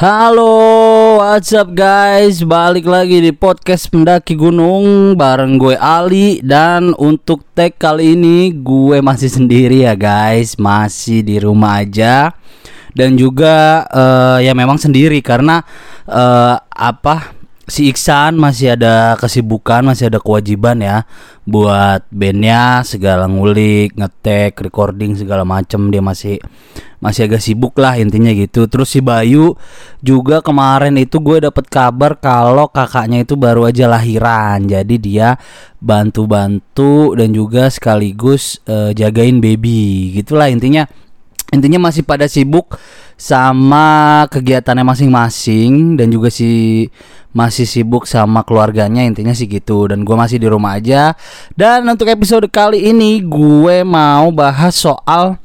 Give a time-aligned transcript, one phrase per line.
[0.00, 2.40] Halo, what's up guys?
[2.40, 6.40] Balik lagi di podcast Pendaki Gunung bareng gue Ali.
[6.40, 12.32] Dan untuk tag kali ini gue masih sendiri ya guys, masih di rumah aja.
[12.96, 15.60] Dan juga uh, ya memang sendiri karena
[16.08, 17.36] uh, apa
[17.70, 21.06] si Iksan masih ada kesibukan, masih ada kewajiban ya
[21.46, 25.88] buat bandnya segala ngulik, ngetek, recording segala macem.
[25.94, 26.42] Dia masih
[27.00, 28.68] masih agak sibuk lah intinya gitu.
[28.68, 29.56] Terus si Bayu
[30.04, 35.28] juga kemarin itu gue dapet kabar kalau kakaknya itu baru aja lahiran, jadi dia
[35.80, 40.84] bantu-bantu dan juga sekaligus uh, jagain baby, gitulah intinya
[41.50, 42.78] intinya masih pada sibuk
[43.20, 46.88] sama kegiatannya masing-masing dan juga si
[47.30, 49.90] masih sibuk sama keluarganya intinya sih gitu.
[49.90, 51.14] Dan gue masih di rumah aja.
[51.54, 55.38] Dan untuk episode kali ini gue mau bahas soal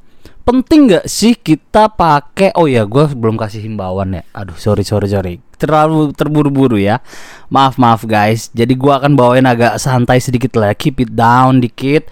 [0.45, 4.23] penting gak sih kita pakai oh ya gue belum kasih himbauan ya.
[4.33, 5.33] Aduh sorry sorry sorry.
[5.57, 7.01] Terlalu terburu-buru ya.
[7.49, 8.53] Maaf maaf guys.
[8.53, 12.07] Jadi gue akan bawain agak santai sedikit lah keep it down dikit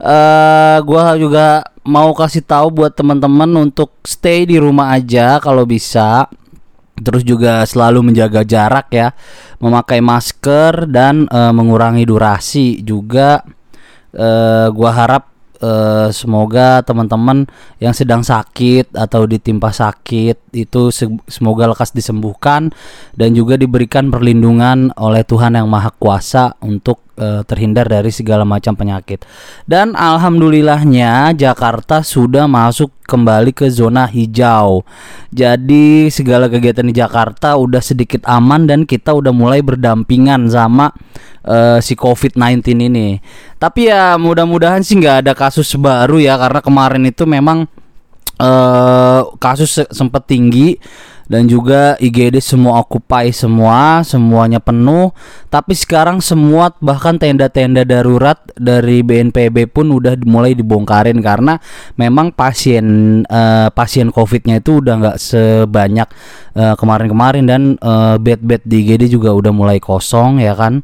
[0.00, 6.26] uh, gue juga mau kasih tahu buat teman-teman untuk stay di rumah aja kalau bisa.
[6.96, 9.12] Terus juga selalu menjaga jarak ya
[9.60, 13.44] memakai masker dan uh, mengurangi durasi juga.
[14.16, 17.48] Uh, gua harap uh, semoga teman-teman
[17.80, 22.72] yang sedang sakit atau ditimpa sakit itu se semoga lekas disembuhkan
[23.16, 28.76] dan juga diberikan perlindungan oleh Tuhan yang Maha Kuasa untuk uh, terhindar dari segala macam
[28.76, 29.24] penyakit.
[29.64, 34.82] Dan alhamdulillahnya Jakarta sudah masuk kembali ke zona hijau.
[35.32, 40.92] Jadi segala kegiatan di Jakarta udah sedikit aman dan kita udah mulai berdampingan sama
[41.46, 43.22] uh, si COVID-19 ini.
[43.56, 47.64] Tapi ya mudah-mudahan sih nggak ada kasus baru ya karena kemarin itu memang
[48.42, 50.76] uh, kasus sempat tinggi
[51.26, 55.10] dan juga IGD semua occupy semua, semuanya penuh.
[55.50, 61.58] Tapi sekarang semua bahkan tenda-tenda darurat dari BNPB pun udah mulai dibongkarin karena
[61.98, 66.08] memang pasien uh, pasien COVID-nya itu udah nggak sebanyak
[66.56, 70.80] eh, kemarin-kemarin dan uh, bed-bed di IGD juga udah mulai kosong ya kan.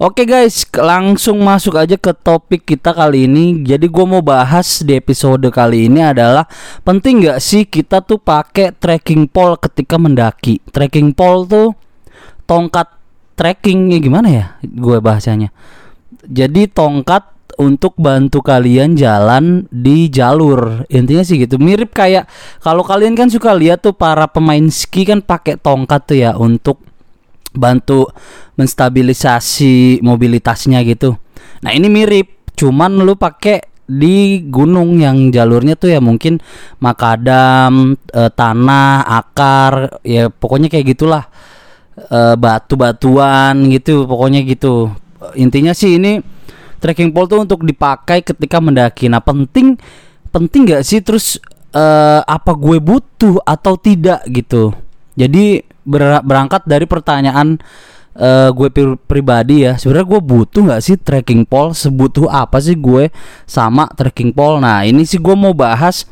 [0.00, 3.62] Oke guys, langsung masuk aja ke topik kita kali ini.
[3.62, 6.48] Jadi gue mau bahas di episode kali ini adalah
[6.82, 10.62] penting nggak sih kita tuh pakai tracking pole ketika mendaki.
[10.70, 11.68] Tracking pole tuh
[12.46, 12.86] tongkat
[13.34, 14.46] trekkingnya gimana ya?
[14.62, 15.50] Gue bahasanya.
[16.24, 22.26] Jadi tongkat untuk bantu kalian jalan di jalur intinya sih gitu mirip kayak
[22.58, 26.82] kalau kalian kan suka lihat tuh para pemain ski kan pakai tongkat tuh ya untuk
[27.54, 28.10] bantu
[28.58, 31.14] menstabilisasi mobilitasnya gitu
[31.62, 36.40] nah ini mirip cuman lu pakai di gunung yang jalurnya tuh ya mungkin
[36.80, 41.24] makadam e, tanah akar ya pokoknya kayak gitulah.
[41.94, 44.90] E, batu-batuan gitu pokoknya gitu.
[45.36, 46.18] Intinya sih ini
[46.80, 49.08] trekking pole tuh untuk dipakai ketika mendaki.
[49.08, 49.76] Nah penting
[50.32, 51.04] penting nggak sih?
[51.04, 51.38] Terus
[51.72, 51.84] e,
[52.24, 54.72] apa gue butuh atau tidak gitu?
[55.14, 57.60] Jadi ber berangkat dari pertanyaan
[58.18, 58.68] uh, gue
[59.06, 63.10] pribadi ya sebenarnya gue butuh nggak sih trekking pole sebutuh apa sih gue
[63.46, 66.06] sama trekking pole nah ini sih gue mau bahas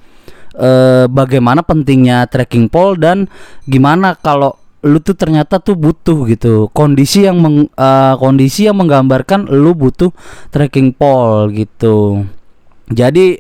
[0.56, 3.30] uh, bagaimana pentingnya trekking pole dan
[3.66, 6.66] gimana kalau lu tuh ternyata tuh butuh gitu.
[6.74, 10.10] Kondisi yang meng, uh, kondisi yang menggambarkan lu butuh
[10.50, 12.26] trekking pole gitu.
[12.90, 13.38] Jadi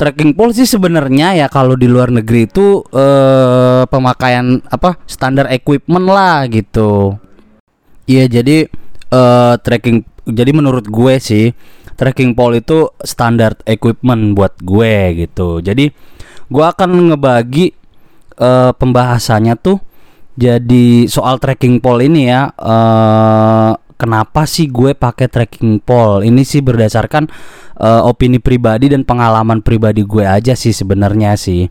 [0.00, 6.08] trekking pole sih sebenarnya ya kalau di luar negeri itu uh, pemakaian apa standar equipment
[6.08, 7.20] lah gitu
[8.12, 8.68] Iya jadi
[9.08, 11.56] uh, tracking jadi menurut gue sih
[11.96, 15.64] tracking pole itu standar equipment buat gue gitu.
[15.64, 15.88] Jadi
[16.52, 17.72] gue akan ngebagi
[18.36, 19.80] uh, pembahasannya tuh
[20.36, 22.52] jadi soal tracking pole ini ya.
[22.52, 26.28] Uh, kenapa sih gue pakai tracking pole?
[26.28, 27.32] Ini sih berdasarkan
[27.80, 31.64] uh, opini pribadi dan pengalaman pribadi gue aja sih sebenarnya sih.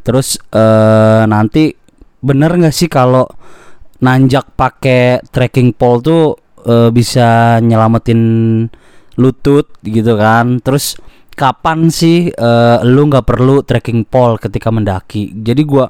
[0.00, 1.76] Terus uh, nanti
[2.24, 3.28] bener nggak sih kalau
[4.02, 6.24] nanjak pakai tracking pole tuh
[6.66, 8.20] uh, bisa nyelamatin
[9.20, 10.58] lutut gitu kan.
[10.58, 10.98] Terus
[11.34, 15.30] kapan sih uh, lu nggak perlu tracking pole ketika mendaki?
[15.34, 15.86] Jadi gua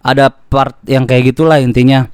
[0.00, 2.06] ada part yang kayak gitulah intinya.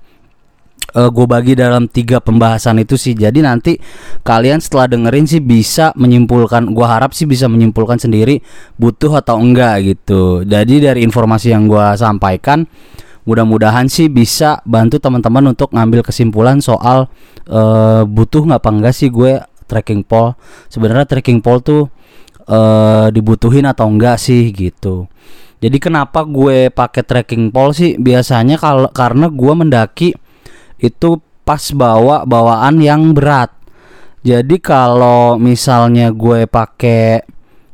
[0.95, 3.13] Uh, eh, gue bagi dalam tiga pembahasan itu sih.
[3.13, 3.77] Jadi nanti
[4.23, 8.41] kalian setelah dengerin sih bisa menyimpulkan gue harap sih bisa menyimpulkan sendiri
[8.81, 10.47] butuh atau enggak gitu.
[10.47, 12.65] Jadi dari informasi yang gue sampaikan
[13.27, 17.11] mudah-mudahan sih bisa bantu teman-teman untuk ngambil kesimpulan soal
[17.51, 20.39] uh, butuh nggak apa enggak sih gue tracking pole
[20.71, 21.83] sebenarnya tracking pole tuh
[22.47, 25.11] uh, dibutuhin atau enggak sih gitu
[25.57, 27.97] Jadi kenapa gue pakai trekking pole sih?
[27.97, 30.13] Biasanya kalau karena gue mendaki
[30.77, 31.11] itu
[31.49, 33.57] pas bawa bawaan yang berat.
[34.21, 37.25] Jadi kalau misalnya gue pakai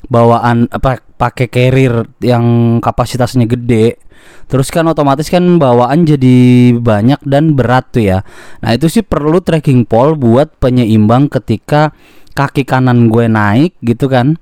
[0.06, 3.98] bawaan apa pakai carrier yang kapasitasnya gede,
[4.46, 8.18] terus kan otomatis kan bawaan jadi banyak dan berat tuh ya.
[8.60, 11.92] Nah, itu sih perlu trekking pole buat penyeimbang ketika
[12.36, 14.36] kaki kanan gue naik gitu kan.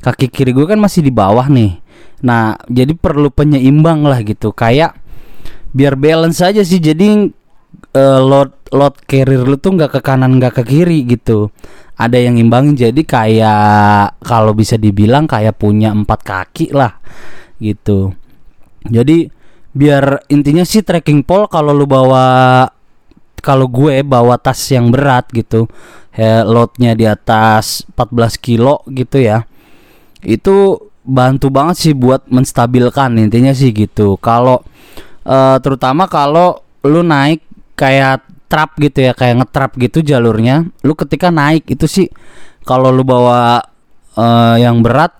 [0.00, 1.90] Kaki kiri gue kan masih di bawah nih
[2.20, 4.52] Nah, jadi perlu penyeimbang lah gitu.
[4.52, 4.96] Kayak
[5.72, 6.80] biar balance aja sih.
[6.80, 7.28] Jadi
[7.96, 11.48] uh, load load carrier lu tuh nggak ke kanan nggak ke kiri gitu.
[12.00, 16.96] Ada yang imbang jadi kayak kalau bisa dibilang kayak punya empat kaki lah
[17.60, 18.16] gitu.
[18.88, 19.28] Jadi
[19.70, 22.66] biar intinya sih trekking pole kalau lu bawa
[23.40, 25.70] kalau gue bawa tas yang berat gitu
[26.44, 29.46] loadnya di atas 14 kilo gitu ya
[30.26, 34.20] itu bantu banget sih buat menstabilkan intinya sih gitu.
[34.20, 34.60] Kalau
[35.24, 37.44] uh, terutama kalau lu naik
[37.76, 42.08] kayak trap gitu ya, kayak ngetrap gitu jalurnya, lu ketika naik itu sih
[42.66, 43.62] kalau lu bawa
[44.18, 45.16] uh, yang berat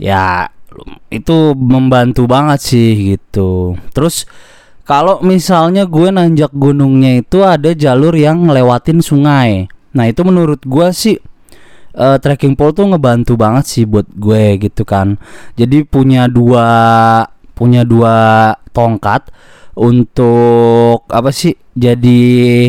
[0.00, 0.48] ya
[1.10, 3.76] itu membantu banget sih gitu.
[3.92, 4.24] Terus
[4.90, 9.70] kalau misalnya gue nanjak gunungnya itu ada jalur yang ngelewatin sungai.
[9.94, 11.14] Nah, itu menurut gue sih
[11.94, 15.14] uh, trekking pole tuh ngebantu banget sih buat gue gitu kan.
[15.54, 16.66] Jadi punya dua
[17.54, 19.30] punya dua tongkat
[19.78, 21.54] untuk apa sih?
[21.78, 22.66] Jadi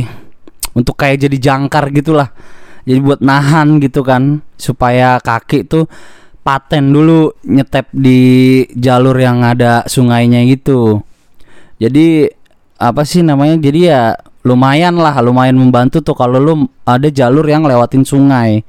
[0.77, 2.29] untuk kayak jadi jangkar gitulah.
[2.85, 5.85] Jadi buat nahan gitu kan supaya kaki tuh
[6.41, 8.21] paten dulu nyetep di
[8.73, 11.01] jalur yang ada sungainya gitu.
[11.77, 12.29] Jadi
[12.81, 13.57] apa sih namanya?
[13.61, 16.53] Jadi ya lumayan lah, lumayan membantu tuh kalau lu
[16.85, 18.65] ada jalur yang lewatin sungai.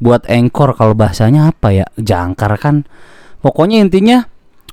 [0.00, 1.86] Buat engkor kalau bahasanya apa ya?
[2.00, 2.88] Jangkar kan.
[3.44, 4.24] Pokoknya intinya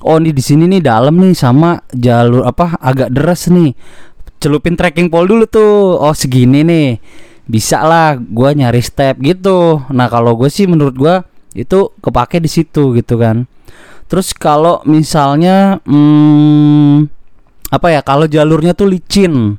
[0.03, 3.75] oh ini di sini nih dalam nih sama jalur apa agak deras nih.
[4.39, 5.99] Celupin trekking pole dulu tuh.
[5.99, 6.99] Oh segini nih.
[7.47, 9.83] Bisa lah gue nyari step gitu.
[9.91, 11.15] Nah kalau gue sih menurut gue
[11.57, 13.49] itu kepake di situ gitu kan
[14.05, 17.09] terus kalau misalnya hmm,
[17.73, 19.57] apa ya kalau jalurnya tuh licin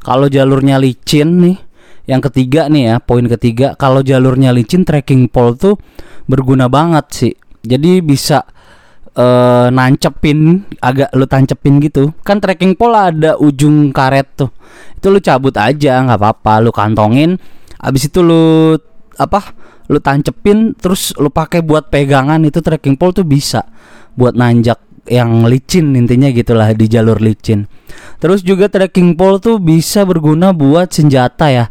[0.00, 1.68] kalau jalurnya licin nih
[2.08, 5.76] yang ketiga nih ya, poin ketiga, kalau jalurnya licin trekking pole tuh
[6.24, 7.34] berguna banget sih.
[7.60, 8.48] Jadi bisa
[9.12, 12.16] uh, nancepin agak lu tancepin gitu.
[12.24, 14.48] Kan trekking pole ada ujung karet tuh.
[14.96, 17.36] Itu lu cabut aja nggak apa-apa, lu kantongin.
[17.76, 18.72] Abis itu lu
[19.20, 19.52] apa?
[19.88, 23.64] Lu tancepin terus lu pakai buat pegangan itu trekking pole tuh bisa
[24.14, 27.64] buat nanjak yang licin intinya gitulah di jalur licin.
[28.20, 31.66] Terus juga trekking pole tuh bisa berguna buat senjata ya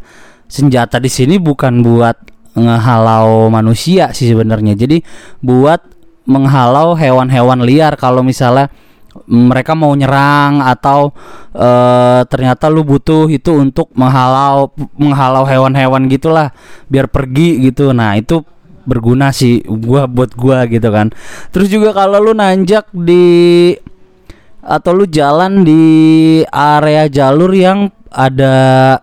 [0.48, 2.16] senjata di sini bukan buat
[2.58, 4.74] ngehalau manusia sih sebenarnya.
[4.74, 5.04] Jadi
[5.38, 5.78] buat
[6.28, 8.68] menghalau hewan-hewan liar kalau misalnya
[9.26, 11.10] mereka mau nyerang atau
[11.50, 11.68] e,
[12.30, 16.54] ternyata lu butuh itu untuk menghalau menghalau hewan-hewan gitulah
[16.86, 17.90] biar pergi gitu.
[17.90, 18.44] Nah, itu
[18.86, 21.10] berguna sih gua buat gua gitu kan.
[21.50, 23.74] Terus juga kalau lu nanjak di
[24.62, 25.82] atau lu jalan di
[26.48, 28.96] area jalur yang ada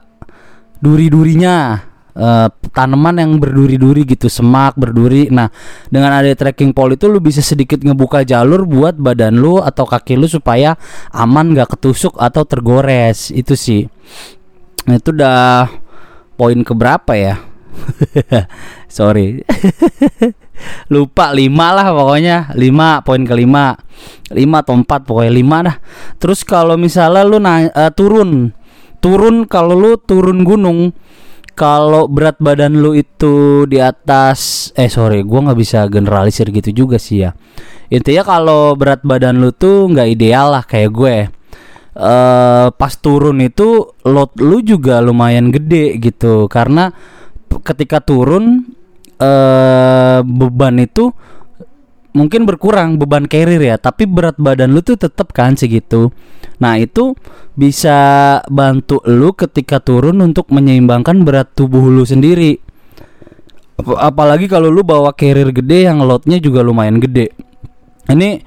[0.82, 1.82] duri-durinya
[2.16, 5.28] uh, tanaman yang berduri-duri gitu semak berduri.
[5.30, 5.52] Nah
[5.92, 10.18] dengan ada trekking pole itu lu bisa sedikit ngebuka jalur buat badan lu atau kaki
[10.18, 10.80] lu supaya
[11.12, 13.30] aman gak ketusuk atau tergores.
[13.30, 13.86] Itu sih.
[14.86, 15.68] Nah, itu udah
[16.38, 17.42] poin keberapa ya?
[18.98, 19.42] Sorry.
[20.94, 22.56] Lupa lima lah pokoknya.
[22.56, 23.76] Lima poin kelima.
[24.32, 25.78] Lima atau empat pokoknya lima dah.
[26.22, 28.54] Terus kalau misalnya lu na uh, turun.
[29.04, 30.96] Turun kalau lu turun gunung
[31.56, 37.00] kalau berat badan lu itu di atas eh sorry gua nggak bisa generalisir gitu juga
[37.00, 37.32] sih ya.
[37.90, 41.18] Intinya kalau berat badan lu tuh nggak ideal lah kayak gue.
[41.96, 46.50] Uh, pas turun itu load lu juga lumayan gede gitu.
[46.52, 46.92] Karena
[47.64, 48.68] ketika turun
[49.22, 51.14] uh, beban itu
[52.16, 56.16] mungkin berkurang beban carrier ya tapi berat badan lu tuh tetap kan segitu
[56.58, 57.12] nah itu
[57.56, 57.98] bisa
[58.52, 62.60] bantu lu ketika turun untuk menyeimbangkan berat tubuh lu sendiri.
[63.80, 67.32] Apalagi kalau lu bawa carrier gede yang loadnya juga lumayan gede.
[68.12, 68.40] Ini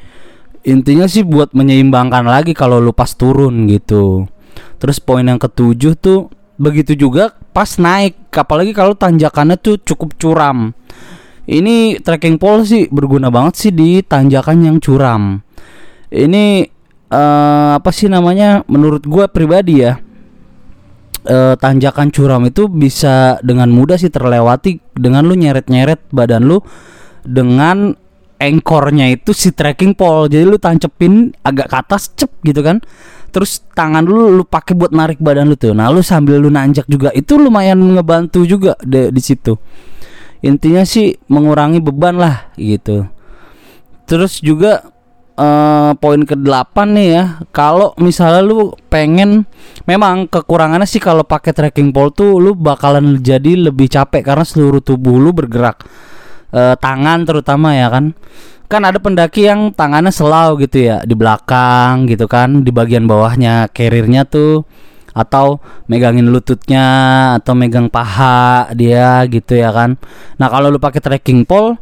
[0.69, 4.29] intinya sih buat menyeimbangkan lagi kalau lu pas turun gitu.
[4.77, 6.29] Terus poin yang ketujuh tuh
[6.61, 8.29] begitu juga pas naik.
[8.33, 10.77] Apalagi kalau tanjakannya tuh cukup curam
[11.49, 15.41] ini trekking pole sih berguna banget sih di tanjakan yang curam.
[16.13, 16.69] Ini
[17.09, 18.69] uh, apa sih namanya?
[18.69, 19.97] Menurut gue pribadi ya,
[21.29, 26.61] uh, tanjakan curam itu bisa dengan mudah sih terlewati dengan lu nyeret-nyeret badan lu
[27.25, 27.93] dengan
[28.39, 32.79] engkornya itu si tracking pole jadi lu tancepin agak ke atas cep gitu kan
[33.29, 36.87] terus tangan lu lu pakai buat narik badan lu tuh nah lu sambil lu nanjak
[36.89, 39.59] juga itu lumayan ngebantu juga de, di situ
[40.41, 43.07] intinya sih mengurangi beban lah gitu
[44.09, 44.89] terus juga
[45.39, 47.25] uh, poin ke-8 nih ya.
[47.55, 49.47] Kalau misalnya lu pengen
[49.87, 54.83] memang kekurangannya sih kalau pakai trekking pole tuh lu bakalan jadi lebih capek karena seluruh
[54.83, 55.87] tubuh lu bergerak.
[56.51, 58.13] Uh, tangan terutama ya kan.
[58.69, 63.73] Kan ada pendaki yang tangannya selau gitu ya di belakang gitu kan, di bagian bawahnya
[63.73, 64.69] karirnya tuh
[65.19, 65.59] atau
[65.91, 66.87] megangin lututnya
[67.43, 69.99] atau megang paha dia gitu ya kan.
[70.39, 71.75] Nah, kalau lu pakai trekking pole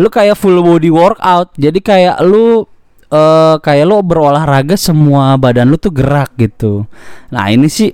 [0.00, 1.52] lu kayak full body workout.
[1.56, 2.64] Jadi kayak lu
[3.12, 6.88] uh, kayak lu berolahraga semua badan lu tuh gerak gitu.
[7.28, 7.92] Nah ini sih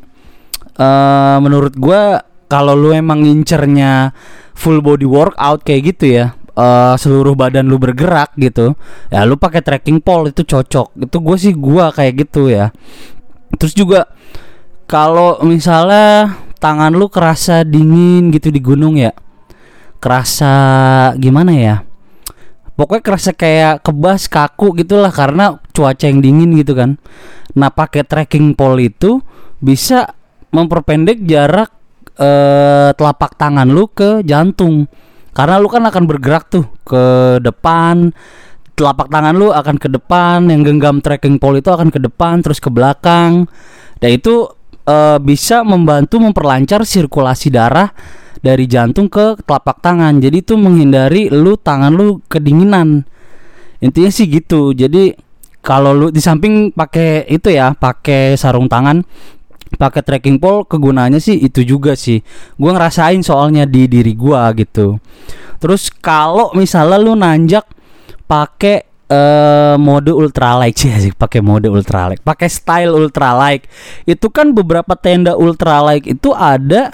[0.78, 4.14] uh, menurut gua kalau lu emang ngincernya
[4.54, 8.72] full body workout kayak gitu ya uh, seluruh badan lu bergerak gitu
[9.12, 10.94] ya lu pakai trekking pole itu cocok.
[11.02, 12.70] Itu gue sih gua kayak gitu ya.
[13.58, 14.06] Terus juga
[14.88, 19.12] kalau misalnya tangan lu kerasa dingin gitu di gunung ya
[19.98, 20.54] kerasa
[21.18, 21.76] gimana ya?
[22.78, 26.94] Pokoknya kerasa kayak kebas kaku gitulah karena cuaca yang dingin gitu kan.
[27.58, 29.18] Nah pakai trekking pole itu
[29.58, 30.14] bisa
[30.54, 31.74] memperpendek jarak
[32.14, 34.86] eh, telapak tangan lu ke jantung.
[35.34, 37.04] Karena lu kan akan bergerak tuh ke
[37.42, 38.14] depan
[38.78, 42.62] telapak tangan lu akan ke depan yang genggam trekking pole itu akan ke depan terus
[42.62, 43.50] ke belakang.
[43.98, 44.46] Dan itu
[44.88, 47.92] e, bisa membantu memperlancar sirkulasi darah
[48.40, 50.16] dari jantung ke telapak tangan.
[50.22, 53.04] Jadi itu menghindari lu tangan lu kedinginan.
[53.84, 54.72] Intinya sih gitu.
[54.72, 55.12] Jadi
[55.60, 59.04] kalau lu di samping pakai itu ya, pakai sarung tangan,
[59.76, 62.24] pakai trekking pole kegunaannya sih itu juga sih.
[62.56, 64.96] Gua ngerasain soalnya di diri gua gitu.
[65.58, 67.66] Terus kalau misalnya lu nanjak
[68.24, 73.64] pakai uh, mode ultralight sih pakai mode ultralight pakai style ultralight
[74.04, 76.92] itu kan beberapa tenda ultralight itu ada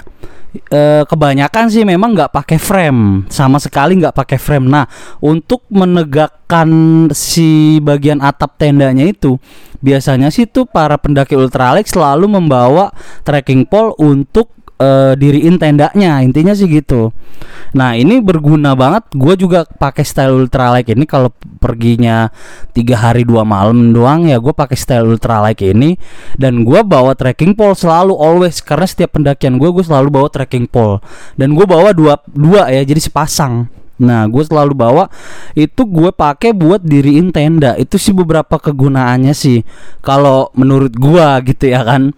[0.71, 4.67] e, kebanyakan sih memang nggak pakai frame sama sekali nggak pakai frame.
[4.71, 4.85] Nah
[5.19, 6.69] untuk menegakkan
[7.11, 9.37] si bagian atap tendanya itu
[9.83, 12.89] biasanya sih tuh para pendaki ultralight selalu membawa
[13.27, 17.11] trekking pole untuk uh, diriin tendanya intinya sih gitu.
[17.75, 19.11] Nah ini berguna banget.
[19.15, 21.03] Gue juga pakai style ultralight ini.
[21.07, 22.31] Kalau perginya
[22.71, 25.99] tiga hari dua malam doang ya gue pakai style ultralight ini.
[26.39, 28.59] Dan gue bawa trekking pole selalu always.
[28.63, 31.03] Karena setiap pendakian gue gue selalu bawa trekking pole.
[31.35, 33.67] Dan gue bawa dua dua ya jadi sepasang.
[33.95, 35.07] Nah, gue selalu bawa.
[35.55, 37.79] Itu gue pakai buat diriin tenda.
[37.79, 39.63] Itu sih beberapa kegunaannya sih.
[40.03, 42.11] Kalau menurut gue gitu ya kan.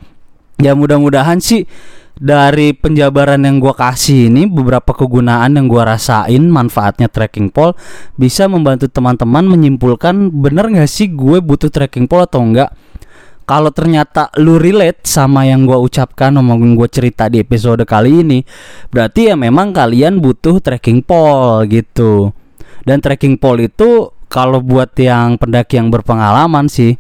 [0.57, 1.69] Ya mudah-mudahan sih
[2.17, 7.77] dari penjabaran yang gua kasih ini beberapa kegunaan yang gua rasain manfaatnya tracking pole
[8.17, 12.73] bisa membantu teman-teman menyimpulkan bener nggak sih gue butuh tracking pole atau enggak
[13.47, 18.43] kalau ternyata lu relate sama yang gua ucapkan ngomongin gua cerita di episode kali ini
[18.91, 22.35] berarti ya memang kalian butuh tracking pole gitu.
[22.87, 26.99] Dan tracking pole itu kalau buat yang pendaki yang berpengalaman sih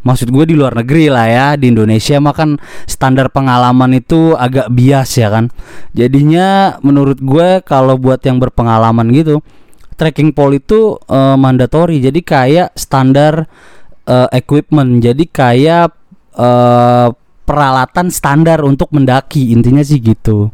[0.00, 2.56] maksud gue di luar negeri lah ya di Indonesia mah kan
[2.88, 5.52] standar pengalaman itu agak bias ya kan.
[5.92, 9.44] Jadinya menurut gue kalau buat yang berpengalaman gitu
[10.00, 12.00] trekking pole itu uh, mandatory.
[12.00, 13.44] Jadi kayak standar
[14.08, 15.04] uh, equipment.
[15.04, 15.92] Jadi kayak
[16.40, 17.12] uh,
[17.44, 20.48] peralatan standar untuk mendaki intinya sih gitu.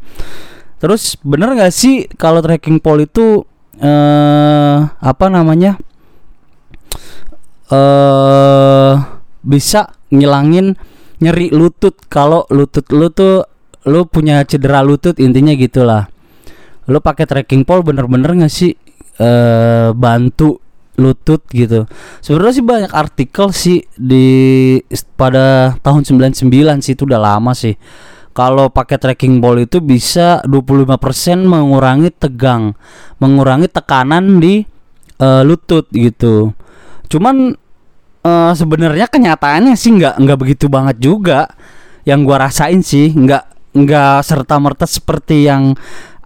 [0.83, 3.47] Terus bener nggak sih kalau trekking pole itu
[3.79, 5.79] uh, apa namanya?
[7.71, 9.16] Eh
[9.47, 10.75] bisa ngilangin
[11.23, 11.97] nyeri lutut.
[12.11, 13.47] Kalau lutut lu tuh
[13.87, 16.11] lu punya cedera lutut intinya gitulah.
[16.91, 18.75] Lu pakai trekking pole bener-bener nggak sih
[19.19, 19.31] e,
[19.95, 20.59] bantu
[20.99, 21.87] lutut gitu?
[22.21, 24.27] Sebenarnya sih banyak artikel sih di
[25.15, 27.79] pada tahun 99 sih itu udah lama sih.
[28.37, 32.77] Kalau pakai trekking pole itu bisa 25% mengurangi tegang
[33.17, 34.67] mengurangi tekanan di
[35.17, 36.53] e, lutut gitu.
[37.07, 37.55] Cuman
[38.27, 41.47] uh, sebenarnya kenyataannya sih nggak nggak begitu banget juga.
[42.07, 45.75] Yang gua rasain sih nggak nggak serta merta seperti yang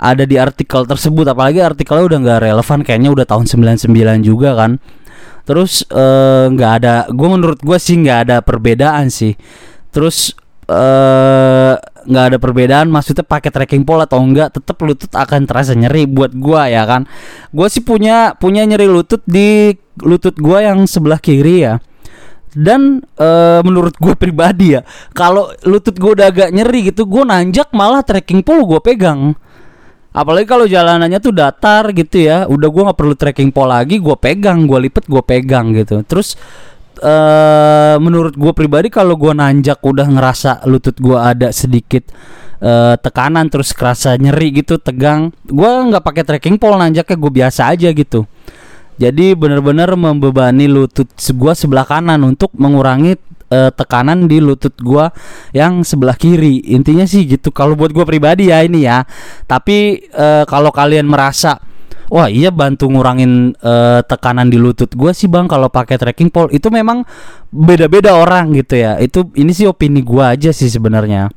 [0.01, 1.29] ada di artikel tersebut.
[1.29, 4.81] Apalagi artikelnya udah nggak relevan kayaknya udah tahun 99 juga kan.
[5.45, 9.37] Terus eh, nggak uh, ada gue menurut gue sih nggak ada perbedaan sih.
[9.91, 10.37] Terus
[12.07, 16.07] nggak uh, ada perbedaan maksudnya pakai tracking pole atau enggak tetap lutut akan terasa nyeri
[16.07, 17.09] buat gue ya kan?
[17.51, 21.83] Gue sih punya punya nyeri lutut di lutut gue yang sebelah kiri ya
[22.55, 24.83] dan uh, menurut gue pribadi ya
[25.15, 29.35] kalau lutut gue udah agak nyeri gitu gue nanjak malah trekking pole gue pegang.
[30.11, 34.19] Apalagi kalau jalanannya tuh datar gitu ya udah gua nggak perlu trekking pole lagi gua
[34.19, 36.03] pegang gua lipet gua pegang gitu.
[36.03, 36.35] Terus
[36.99, 42.11] eh menurut gua pribadi kalau gua nanjak udah ngerasa lutut gua ada sedikit
[42.59, 47.71] eh, tekanan terus kerasa nyeri gitu tegang gua nggak pakai trekking pole nanjaknya gua biasa
[47.71, 48.27] aja gitu
[49.01, 53.17] jadi benar-benar membebani lutut gua sebelah kanan untuk mengurangi
[53.49, 55.09] eh, tekanan di lutut gua
[55.57, 56.61] yang sebelah kiri.
[56.69, 57.49] Intinya sih gitu.
[57.49, 59.09] Kalau buat gua pribadi ya ini ya.
[59.49, 61.57] Tapi eh, kalau kalian merasa
[62.11, 66.51] Wah iya bantu ngurangin eh, tekanan di lutut gua sih bang kalau pakai trekking pole
[66.51, 67.07] itu memang
[67.55, 71.31] beda-beda orang gitu ya itu ini sih opini gua aja sih sebenarnya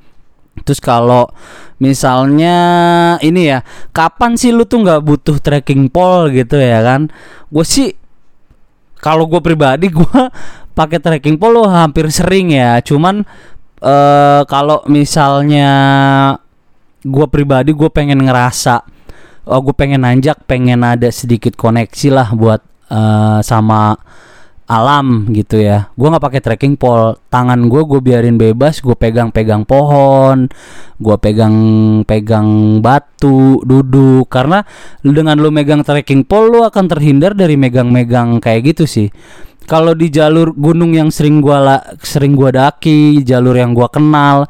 [0.61, 1.25] Terus kalau
[1.81, 2.57] misalnya
[3.25, 7.09] ini ya, kapan sih lu tuh nggak butuh trekking pole gitu ya kan?
[7.49, 7.89] Gue sih
[9.01, 10.21] kalau gue pribadi gue
[10.77, 12.77] pakai trekking pole hampir sering ya.
[12.85, 13.25] Cuman
[13.83, 15.71] eh kalau misalnya
[17.03, 18.85] gue pribadi gue pengen ngerasa,
[19.49, 23.97] oh gue pengen nanjak, pengen ada sedikit koneksi lah buat eh, sama
[24.65, 25.91] alam gitu ya.
[25.93, 28.79] Gue nggak pakai trekking pole tangan gue gue biarin bebas.
[28.79, 30.47] Gue pegang pegang pohon
[30.97, 31.55] gue pegang
[32.07, 34.31] pegang batu duduk.
[34.31, 34.63] Karena
[35.03, 39.09] dengan lu megang trekking pole lu akan terhindar dari megang-megang kayak gitu sih.
[39.63, 44.43] Kalau di jalur gunung yang sering gua la, sering gua daki jalur yang gua kenal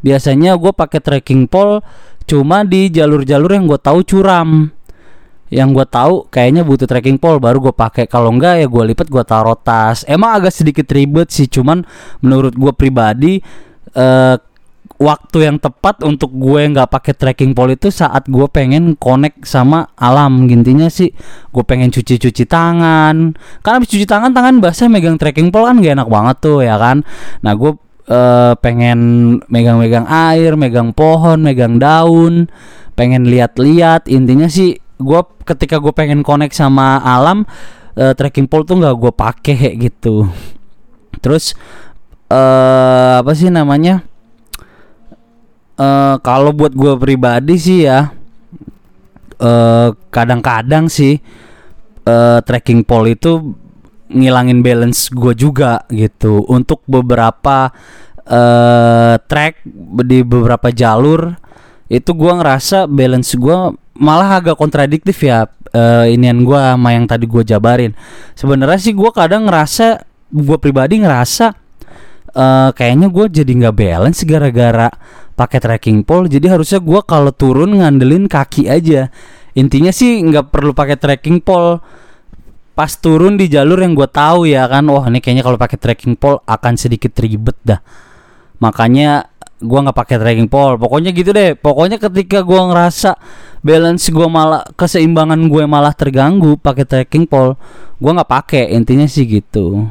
[0.00, 1.84] biasanya gue pakai trekking pole
[2.24, 4.72] cuma di jalur-jalur yang gue tahu curam
[5.50, 8.06] yang gue tahu kayaknya butuh trekking pole baru gue pakai.
[8.06, 10.06] Kalau enggak ya gue lipet gue taruh tas.
[10.06, 11.82] Emang agak sedikit ribet sih cuman
[12.22, 13.42] menurut gue pribadi
[13.98, 14.36] eh,
[15.00, 19.90] waktu yang tepat untuk gue nggak pakai trekking pole itu saat gue pengen connect sama
[19.98, 20.46] alam.
[20.46, 21.10] Gintinya sih
[21.50, 23.34] gue pengen cuci-cuci tangan.
[23.66, 26.78] Karena habis cuci tangan tangan basah megang trekking pole kan gak enak banget tuh ya
[26.78, 27.02] kan?
[27.42, 27.74] Nah gue
[28.06, 28.98] eh, pengen
[29.50, 32.46] megang-megang air megang pohon megang daun
[32.94, 34.06] pengen lihat-lihat.
[34.06, 37.48] Intinya sih gue ketika gue pengen connect sama alam
[37.96, 40.28] uh, trekking pole tuh nggak gue pakai gitu.
[41.24, 41.56] Terus
[42.28, 44.04] uh, apa sih namanya?
[45.80, 48.12] Uh, kalau buat gue pribadi sih ya
[49.40, 51.16] kadang kadang-kadang sih
[52.04, 53.56] uh, trekking pole itu
[54.12, 56.44] ngilangin balance gue juga gitu.
[56.44, 57.72] Untuk beberapa
[58.28, 59.64] uh, track
[60.04, 61.32] di beberapa jalur
[61.90, 67.26] itu gue ngerasa balance gue malah agak kontradiktif ya uh, inian gue sama yang tadi
[67.26, 67.92] gue jabarin.
[68.38, 71.50] Sebenarnya sih gue kadang ngerasa gue pribadi ngerasa
[72.34, 74.88] uh, kayaknya gue jadi nggak balance gara-gara
[75.34, 76.30] pakai trekking pole.
[76.30, 79.10] Jadi harusnya gue kalau turun ngandelin kaki aja.
[79.58, 81.82] Intinya sih nggak perlu pakai trekking pole.
[82.70, 86.14] Pas turun di jalur yang gue tahu ya kan wah ini kayaknya kalau pakai trekking
[86.14, 87.82] pole akan sedikit ribet dah.
[88.62, 89.29] Makanya
[89.60, 91.54] gua nggak pakai trekking pole pokoknya gitu deh.
[91.54, 93.16] Pokoknya ketika gua ngerasa
[93.60, 97.56] balance gua malah keseimbangan gue malah terganggu pakai trekking pole
[98.00, 98.64] gua nggak pakai.
[98.72, 99.86] Intinya sih gitu.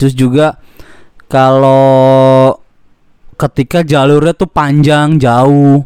[0.00, 0.56] Terus juga
[1.28, 2.56] kalau
[3.36, 5.84] ketika jalurnya tuh panjang jauh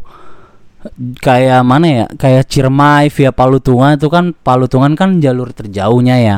[1.18, 2.06] kayak mana ya?
[2.14, 6.36] Kayak Ciremai via Palutungan itu kan Palutungan kan jalur terjauhnya ya.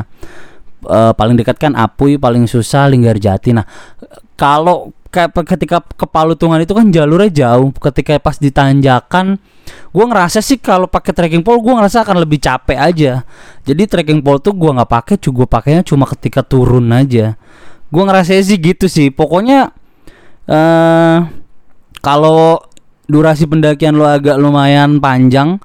[0.81, 3.69] E, paling dekat kan Apui paling susah Linggarjati nah
[4.33, 7.69] kalau ketika ke Palutungan itu kan jalurnya jauh.
[7.75, 9.37] Ketika pas ditanjakan
[9.91, 13.13] gue ngerasa sih kalau pakai trekking pole gue ngerasa akan lebih capek aja.
[13.67, 17.35] Jadi trekking pole tuh gue nggak pakai gue pakainya cuma ketika turun aja.
[17.91, 19.11] Gue ngerasa sih gitu sih.
[19.11, 19.75] Pokoknya
[20.47, 21.19] eh uh,
[22.01, 22.63] kalau
[23.11, 25.59] durasi pendakian lo agak lumayan panjang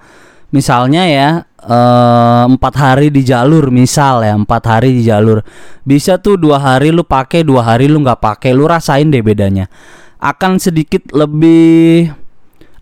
[0.50, 1.28] misalnya ya
[1.66, 5.42] Eh, empat hari di jalur misal ya empat hari di jalur.
[5.83, 9.66] Bisa tuh dua hari lu pakai dua hari lu nggak pakai lu rasain deh bedanya.
[10.22, 12.07] Akan sedikit lebih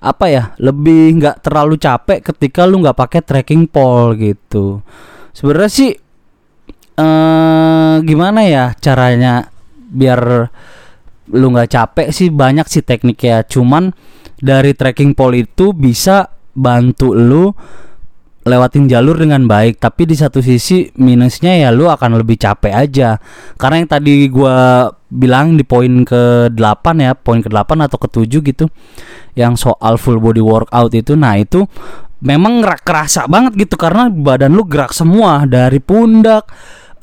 [0.05, 4.85] apa ya lebih nggak terlalu capek ketika lu nggak pakai trekking pole gitu.
[5.33, 5.91] Sebenarnya sih
[7.01, 10.21] uh, gimana ya caranya biar
[11.33, 13.49] lu nggak capek sih banyak sih tekniknya.
[13.49, 13.97] Cuman
[14.37, 17.49] dari trekking pole itu bisa bantu lu
[18.45, 23.17] lewatin jalur dengan baik tapi di satu sisi minusnya ya lu akan lebih capek aja
[23.57, 26.61] karena yang tadi gua bilang di poin ke 8
[27.01, 28.65] ya poin ke 8 atau ke 7 gitu
[29.33, 31.65] yang soal full body workout itu nah itu
[32.21, 36.45] memang kerasa banget gitu karena badan lu gerak semua dari pundak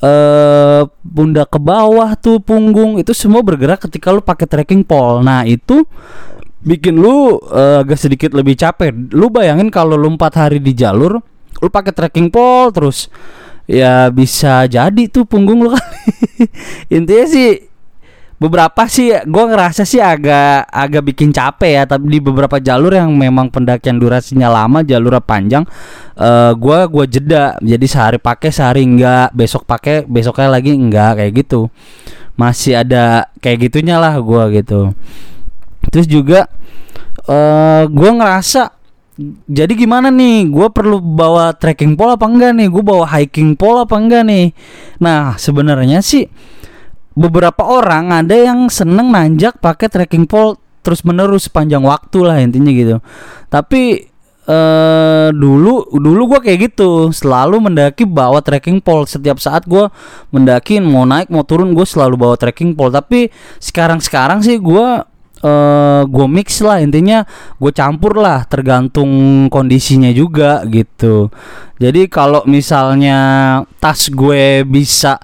[0.02, 5.46] eh pundak ke bawah tuh punggung itu semua bergerak ketika lu pakai trekking pole nah
[5.46, 5.86] itu
[6.62, 8.94] bikin lu uh, agak sedikit lebih capek.
[9.12, 11.18] Lu bayangin kalau lu empat hari di jalur,
[11.60, 13.12] lu pakai trekking pole terus
[13.66, 16.02] ya bisa jadi tuh punggung lu kali.
[16.90, 17.72] Intinya sih
[18.42, 23.14] beberapa sih gue ngerasa sih agak agak bikin capek ya tapi di beberapa jalur yang
[23.14, 25.62] memang pendakian durasinya lama jalurnya panjang
[26.18, 27.54] uh, gue gue jeda.
[27.62, 29.30] Jadi sehari pakai sehari enggak.
[29.30, 31.70] Besok pakai besoknya lagi enggak kayak gitu.
[32.34, 34.90] Masih ada kayak gitunya lah gue gitu.
[35.94, 36.50] Terus juga
[37.30, 38.81] uh, gue ngerasa
[39.44, 40.48] jadi gimana nih?
[40.48, 42.68] Gue perlu bawa trekking pole apa enggak nih?
[42.72, 44.56] Gue bawa hiking pole apa enggak nih?
[45.04, 46.24] Nah sebenarnya sih
[47.12, 52.72] beberapa orang ada yang seneng nanjak pakai trekking pole terus menerus sepanjang waktu lah intinya
[52.72, 53.04] gitu.
[53.52, 54.08] Tapi
[54.42, 57.12] eh dulu dulu gue kayak gitu.
[57.12, 59.04] Selalu mendaki bawa trekking pole.
[59.04, 59.92] Setiap saat gue
[60.32, 62.90] mendaki mau naik mau turun gue selalu bawa trekking pole.
[62.96, 63.28] Tapi
[63.60, 65.11] sekarang sekarang sih gue
[65.42, 67.26] uh, gue mix lah intinya
[67.58, 71.28] gue campur lah tergantung kondisinya juga gitu.
[71.76, 73.18] Jadi kalau misalnya
[73.82, 75.18] tas gue bisa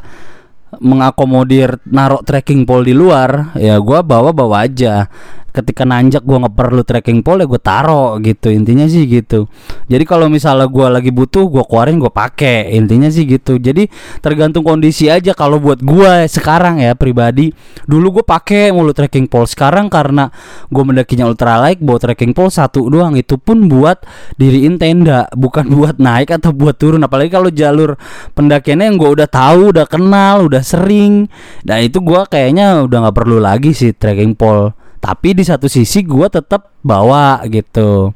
[0.78, 5.08] mengakomodir narok trekking pole di luar ya gue bawa bawa aja
[5.48, 8.52] ketika nanjak gue nggak perlu trekking pole gue taro gitu.
[8.52, 9.48] Intinya sih gitu.
[9.88, 13.56] Jadi kalau misalnya gue lagi butuh gue keluarin gue pakai intinya sih gitu.
[13.56, 13.88] Jadi
[14.20, 17.50] tergantung kondisi aja kalau buat gue sekarang ya pribadi.
[17.88, 19.48] Dulu gue pakai mulu trekking pole.
[19.48, 20.28] Sekarang karena
[20.68, 23.16] gue mendakinya ultralight bawa trekking pole satu doang.
[23.16, 24.04] Itu pun buat
[24.36, 27.02] diriin tenda bukan buat naik atau buat turun.
[27.02, 27.96] Apalagi kalau jalur
[28.36, 31.26] pendakiannya yang gue udah tahu udah kenal udah sering.
[31.64, 36.02] Nah itu gue kayaknya udah nggak perlu lagi sih trekking pole tapi di satu sisi
[36.02, 38.10] gue tetap bawa gitu.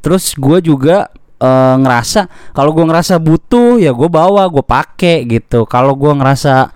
[0.00, 5.68] Terus gue juga e, ngerasa kalau gue ngerasa butuh ya gue bawa gue pakai gitu.
[5.68, 6.72] Kalau gue ngerasa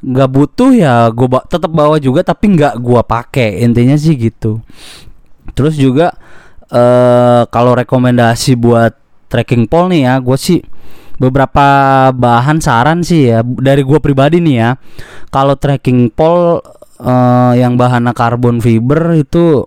[0.00, 4.58] nggak butuh ya gue ba tetap bawa juga tapi nggak gue pakai intinya sih gitu.
[5.54, 6.10] Terus juga
[6.66, 6.82] e,
[7.46, 8.94] kalau rekomendasi buat
[9.30, 10.60] trekking pole nih ya gue sih
[11.20, 14.70] beberapa bahan saran sih ya dari gue pribadi nih ya.
[15.30, 19.64] Kalau trekking pole uh, yang bahannya karbon fiber itu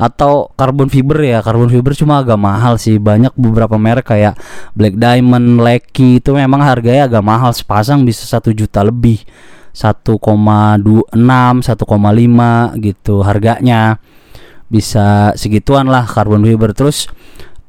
[0.00, 2.96] atau karbon fiber ya karbon fiber cuma agak mahal sih.
[2.96, 4.40] Banyak beberapa merek kayak
[4.72, 7.52] Black Diamond, Lecky itu memang harganya agak mahal.
[7.52, 9.20] Sepasang bisa satu juta lebih.
[9.70, 14.00] 1,26 1,5 gitu harganya.
[14.72, 16.72] Bisa segituan lah karbon fiber.
[16.72, 17.04] Terus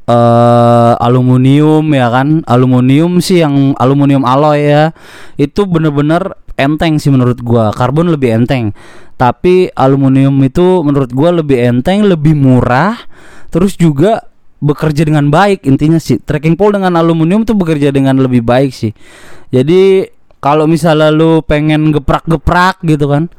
[0.08, 2.48] uh, aluminium ya kan?
[2.48, 4.96] Aluminium sih yang aluminium alloy ya.
[5.36, 7.74] Itu bener-bener enteng sih menurut gua.
[7.74, 8.71] Karbon lebih enteng.
[9.17, 12.97] Tapi aluminium itu menurut gua lebih enteng lebih murah
[13.52, 16.21] terus juga bekerja dengan baik intinya sih.
[16.21, 18.93] Trekking pole dengan aluminium tuh bekerja dengan lebih baik sih.
[19.50, 20.08] Jadi
[20.41, 23.30] kalau misalnya lu pengen geprak-geprak gitu kan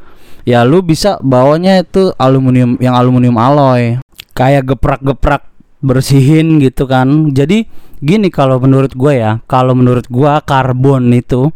[0.42, 4.02] ya lu bisa bawanya itu aluminium yang aluminium alloy.
[4.34, 5.46] Kayak geprak-geprak
[5.82, 7.30] bersihin gitu kan.
[7.30, 7.66] Jadi
[8.02, 11.54] gini kalau menurut gue ya kalau menurut gue karbon itu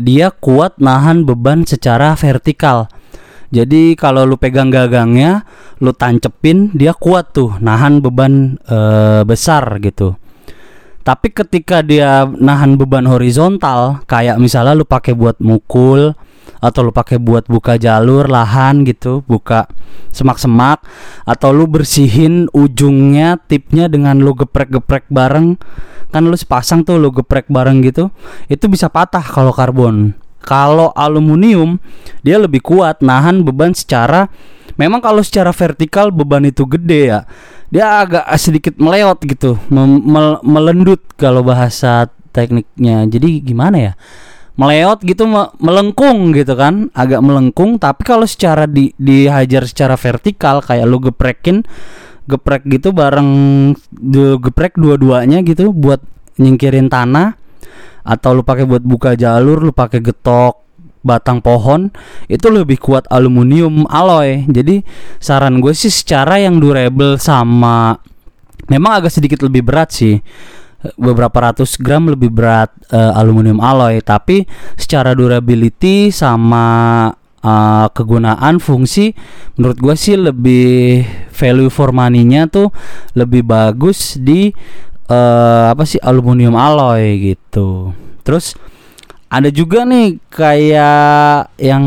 [0.00, 2.88] dia kuat nahan beban secara vertikal.
[3.48, 5.48] Jadi kalau lu pegang gagangnya,
[5.80, 8.78] lu tancepin, dia kuat tuh nahan beban e,
[9.24, 10.20] besar gitu.
[11.00, 16.12] Tapi ketika dia nahan beban horizontal, kayak misalnya lu pakai buat mukul
[16.58, 19.70] atau lu pakai buat buka jalur lahan gitu, buka
[20.10, 20.82] semak-semak.
[21.22, 25.58] Atau lu bersihin ujungnya tipnya dengan lu geprek-geprek bareng.
[26.10, 28.10] Kan lu sepasang tuh lu geprek bareng gitu.
[28.50, 30.14] Itu bisa patah kalau karbon.
[30.42, 31.76] Kalau aluminium
[32.24, 34.30] dia lebih kuat nahan beban secara
[34.78, 37.20] memang kalau secara vertikal beban itu gede ya.
[37.68, 43.04] Dia agak sedikit meleot gitu mel melendut kalau bahasa tekniknya.
[43.04, 43.92] Jadi gimana ya
[44.58, 46.90] meleot gitu me melengkung gitu kan.
[46.92, 51.62] Agak melengkung tapi kalau secara di dihajar secara vertikal kayak lu geprekin
[52.28, 53.30] geprek gitu bareng
[54.44, 56.04] geprek dua-duanya gitu buat
[56.36, 57.40] nyingkirin tanah
[58.04, 60.60] atau lu pakai buat buka jalur lu pakai getok
[61.00, 61.88] batang pohon
[62.28, 64.44] itu lebih kuat aluminium alloy.
[64.44, 64.84] Jadi
[65.16, 67.96] saran gue sih secara yang durable sama
[68.68, 70.20] memang agak sedikit lebih berat sih
[70.94, 74.46] beberapa ratus gram lebih berat uh, aluminium alloy tapi
[74.78, 77.10] secara durability sama
[77.42, 79.10] uh, kegunaan fungsi
[79.58, 81.02] menurut gue sih lebih
[81.34, 82.70] value for money-nya tuh
[83.18, 84.54] lebih bagus di
[85.10, 87.90] uh, apa sih aluminium alloy gitu.
[88.22, 88.54] Terus
[89.28, 91.84] ada juga nih kayak yang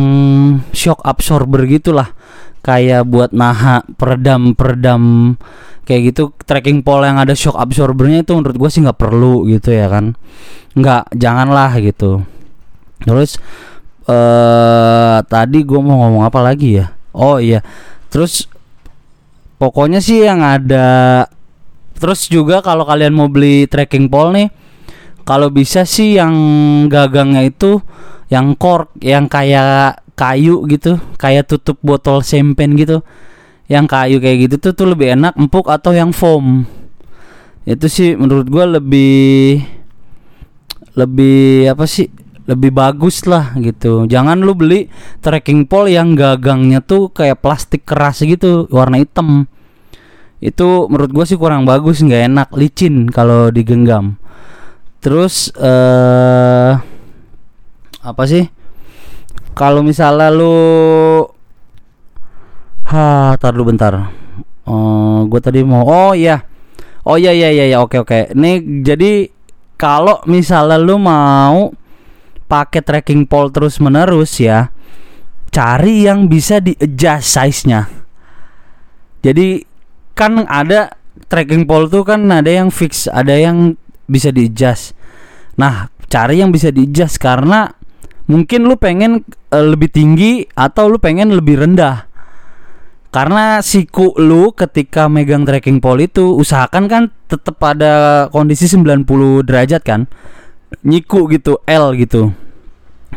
[0.76, 2.14] shock absorber gitulah
[2.62, 5.36] kayak buat naha peredam peredam
[5.86, 9.74] kayak gitu tracking pole yang ada shock absorbernya itu menurut gue sih nggak perlu gitu
[9.74, 10.14] ya kan.
[10.78, 12.24] Nggak janganlah gitu.
[13.02, 13.42] Terus
[14.06, 16.94] uh, tadi gue mau ngomong apa lagi ya?
[17.12, 17.66] Oh iya.
[18.14, 18.46] Terus
[19.62, 21.26] pokoknya sih yang ada
[22.02, 24.50] terus juga kalau kalian mau beli trekking pole nih
[25.22, 26.34] kalau bisa sih yang
[26.90, 27.78] gagangnya itu
[28.34, 33.02] yang cork yang kayak kayu gitu kayak tutup botol sempen gitu.
[33.66, 36.70] Yang kayu kayak gitu tuh tuh lebih enak empuk atau yang foam.
[37.66, 39.66] Itu sih menurut gua lebih
[40.94, 42.12] lebih apa sih
[42.46, 44.06] lebih bagus lah gitu.
[44.06, 44.92] Jangan lu beli
[45.24, 49.48] trekking pole yang gagangnya tuh kayak plastik keras gitu warna hitam.
[50.42, 54.18] Itu menurut gue sih kurang bagus nggak enak licin kalau digenggam.
[55.00, 56.74] Terus eh
[58.02, 58.50] apa sih
[59.54, 60.56] kalau misalnya lu
[62.88, 64.12] ha tar dulu bentar.
[64.68, 66.44] Oh gue tadi mau oh iya.
[67.02, 68.38] Oh iya iya iya iya, oke oke.
[68.38, 69.26] Ini jadi
[69.76, 71.74] kalau misalnya lu mau
[72.46, 74.70] pakai tracking pole terus menerus ya
[75.50, 77.88] cari yang bisa di adjust size nya
[79.22, 79.64] jadi
[80.18, 80.98] kan ada
[81.30, 83.78] tracking pole tuh kan ada yang fix, ada yang
[84.10, 84.98] bisa di adjust.
[85.56, 87.70] Nah, cari yang bisa di adjust karena
[88.32, 92.08] mungkin lu pengen uh, lebih tinggi atau lu pengen lebih rendah.
[93.12, 99.04] Karena siku lu ketika megang tracking pole itu usahakan kan tetap pada kondisi 90
[99.44, 100.08] derajat kan.
[100.88, 102.32] Nyiku gitu, L gitu.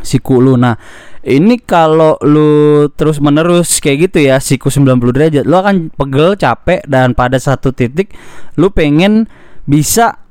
[0.02, 0.58] Siku lu.
[0.58, 0.74] Nah,
[1.22, 6.84] ini kalau lu terus menerus kayak gitu ya siku 90 derajat lu akan pegel capek
[6.84, 8.12] dan pada satu titik
[8.60, 9.30] lu pengen
[9.64, 10.23] bisa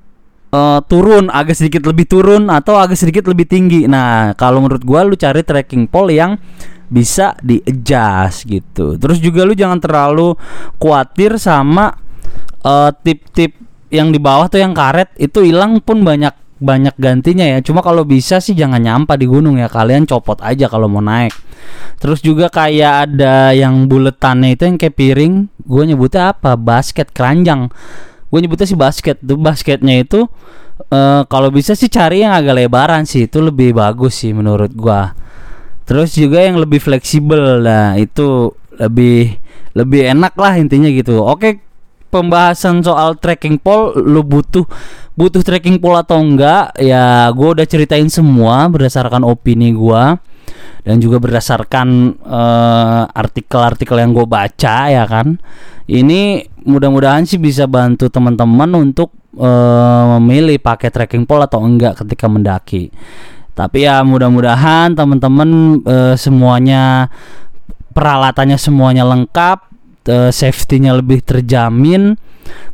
[0.53, 5.01] uh, turun agak sedikit lebih turun atau agak sedikit lebih tinggi nah kalau menurut gua
[5.01, 6.37] lu cari tracking pole yang
[6.93, 10.37] bisa di adjust gitu terus juga lu jangan terlalu
[10.77, 11.89] khawatir sama
[12.61, 13.57] uh, tip-tip
[13.89, 17.59] yang di bawah tuh yang karet itu hilang pun banyak banyak gantinya ya.
[17.59, 19.67] Cuma kalau bisa sih jangan nyampah di gunung ya.
[19.67, 21.35] Kalian copot aja kalau mau naik.
[21.99, 25.33] Terus juga kayak ada yang buletannya itu yang kayak piring.
[25.67, 26.55] Gue nyebutnya apa?
[26.55, 27.67] Basket keranjang.
[28.33, 29.21] Gue nyebutnya sih basket.
[29.21, 30.25] Tuh basketnya itu
[30.89, 33.29] uh, kalau bisa sih cari yang agak lebaran sih.
[33.29, 35.01] Itu lebih bagus sih menurut gue.
[35.85, 38.49] Terus juga yang lebih fleksibel lah itu
[38.81, 39.37] lebih
[39.77, 41.21] lebih enak lah intinya gitu.
[41.21, 41.61] Oke,
[42.13, 44.65] pembahasan soal tracking pole lu butuh
[45.17, 50.03] butuh tracking pole atau enggak ya gue udah ceritain semua berdasarkan opini gue
[50.85, 55.41] dan juga berdasarkan uh, artikel-artikel yang gue baca ya kan
[55.89, 62.31] ini mudah-mudahan sih bisa bantu teman-teman untuk uh, memilih pakai tracking pole atau enggak ketika
[62.31, 62.93] mendaki
[63.53, 67.11] tapi ya mudah-mudahan teman-teman uh, semuanya
[67.93, 69.57] peralatannya semuanya lengkap
[70.09, 72.17] uh, safety-nya lebih terjamin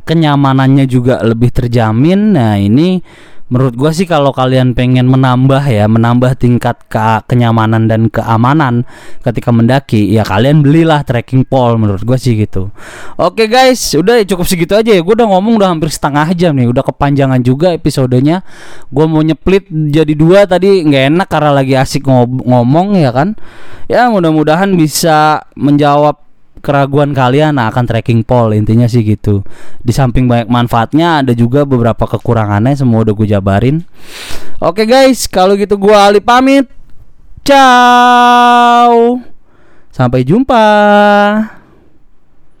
[0.04, 2.34] kenyamanannya juga lebih terjamin.
[2.34, 3.00] Nah, ini
[3.50, 8.86] menurut gua sih kalau kalian pengen menambah ya, menambah tingkat ke kenyamanan dan keamanan
[9.20, 12.70] ketika mendaki, ya kalian belilah trekking pole menurut gua sih gitu.
[13.18, 15.02] Oke guys, udah cukup segitu aja ya.
[15.02, 18.46] Gua udah ngomong udah hampir setengah jam nih, udah kepanjangan juga episodenya.
[18.88, 23.34] Gua mau nyeplit jadi dua tadi nggak enak karena lagi asik ngomong ya kan.
[23.90, 26.29] Ya mudah-mudahan bisa menjawab
[26.60, 29.44] keraguan kalian nah, akan tracking pole intinya sih gitu.
[29.80, 33.76] Di samping banyak manfaatnya ada juga beberapa kekurangannya semua udah gue jabarin.
[34.60, 36.68] Oke guys kalau gitu gue Ali pamit.
[37.44, 39.20] Ciao.
[39.90, 40.62] Sampai jumpa